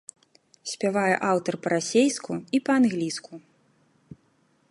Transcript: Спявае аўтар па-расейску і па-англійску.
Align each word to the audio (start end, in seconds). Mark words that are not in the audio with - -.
Спявае 0.71 1.11
аўтар 1.31 1.53
па-расейску 1.65 2.33
і 2.59 2.63
па-англійску. 2.69 3.33